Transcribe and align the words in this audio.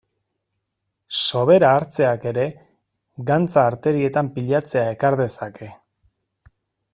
Sobera 1.23 1.73
hartzeak 1.79 2.25
ere 2.31 2.45
gantza 3.29 3.67
arterietan 3.73 4.33
pilatzea 4.39 4.87
ekar 4.95 5.19
dezake. 5.21 5.71